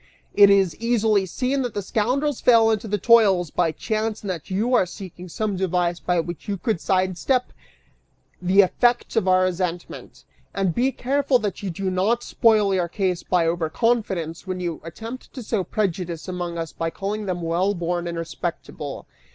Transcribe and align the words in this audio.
It 0.33 0.49
is 0.49 0.75
easily 0.77 1.27
seen 1.27 1.61
that 1.61 1.75
the 1.75 1.83
scoundrels 1.83 2.41
fell 2.41 2.71
into 2.71 2.87
the 2.87 2.97
toils 2.97 3.51
by 3.51 3.71
chance 3.71 4.21
and 4.21 4.31
that 4.31 4.49
you 4.49 4.73
are 4.73 4.87
seeking 4.87 5.29
some 5.29 5.55
device 5.55 5.99
by 5.99 6.19
which 6.19 6.47
you 6.47 6.57
could 6.57 6.81
sidestep 6.81 7.53
the 8.41 8.61
effects 8.61 9.15
of 9.15 9.27
our 9.27 9.43
resentment. 9.43 10.23
And 10.55 10.73
be 10.73 10.91
careful 10.91 11.37
that 11.37 11.61
you 11.61 11.69
do 11.69 11.91
not 11.91 12.23
spoil 12.23 12.73
your 12.73 12.87
case 12.87 13.21
by 13.21 13.45
over 13.45 13.69
confidence 13.69 14.47
when 14.47 14.59
you 14.59 14.81
attempt 14.83 15.35
to 15.35 15.43
sow 15.43 15.63
prejudice 15.63 16.27
among 16.27 16.57
us 16.57 16.73
by 16.73 16.89
calling 16.89 17.27
them 17.27 17.43
well 17.43 17.75
born 17.75 18.07
and 18.07 18.17
respectable! 18.17 19.05